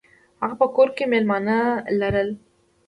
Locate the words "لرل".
1.99-2.29